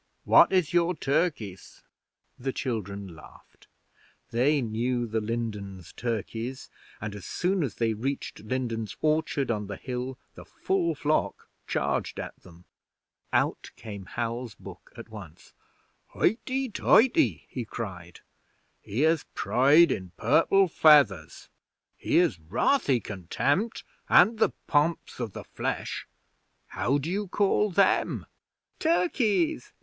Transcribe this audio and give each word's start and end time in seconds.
What 0.23 0.51
is 0.51 0.73
your 0.73 0.95
Turkis?' 0.95 1.83
The 2.39 2.51
children 2.51 3.15
laughed. 3.15 3.67
They 4.31 4.59
knew 4.59 5.05
the 5.05 5.21
Lindens 5.21 5.93
turkeys, 5.93 6.71
and 6.99 7.13
as 7.13 7.23
soon 7.27 7.61
as 7.61 7.75
they 7.75 7.93
reached 7.93 8.39
Lindens 8.43 8.97
orchard 9.03 9.51
on 9.51 9.67
the 9.67 9.75
hill 9.75 10.17
the 10.33 10.43
full 10.43 10.95
flock 10.95 11.47
charged 11.67 12.19
at 12.19 12.35
them. 12.41 12.65
Out 13.31 13.69
came 13.75 14.05
Hal's 14.07 14.55
book 14.55 14.91
at 14.97 15.09
once. 15.09 15.53
'Hoity 16.07 16.67
toity!' 16.67 17.45
he 17.47 17.63
cried. 17.63 18.21
'Here's 18.81 19.25
Pride 19.35 19.91
in 19.91 20.13
purple 20.17 20.67
feathers! 20.67 21.47
Here's 21.95 22.39
wrathy 22.39 22.99
contempt 23.01 23.83
and 24.09 24.39
the 24.39 24.49
Pomps 24.65 25.19
of 25.19 25.33
the 25.33 25.43
Flesh! 25.43 26.07
How 26.69 26.97
d'you 26.97 27.27
call 27.27 27.69
them?' 27.69 28.25
'Turkeys! 28.79 29.73